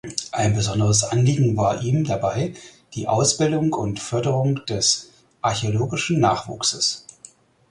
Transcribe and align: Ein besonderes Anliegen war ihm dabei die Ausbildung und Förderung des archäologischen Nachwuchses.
Ein 0.31 0.55
besonderes 0.55 1.03
Anliegen 1.03 1.55
war 1.57 1.83
ihm 1.83 2.05
dabei 2.05 2.55
die 2.95 3.07
Ausbildung 3.07 3.71
und 3.73 3.99
Förderung 3.99 4.65
des 4.65 5.11
archäologischen 5.43 6.19
Nachwuchses. 6.19 7.05